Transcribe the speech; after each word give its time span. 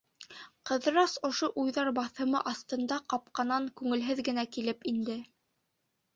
Ҡыҙырас 0.69 1.11
ошо 1.29 1.49
уйҙар 1.63 1.91
баҫымы 1.97 2.41
аҫтында 2.53 2.99
ҡапҡанан 3.15 3.69
күңелһеҙ 3.83 4.25
генә 4.31 4.49
килеп 4.59 4.91
инде. 4.95 5.21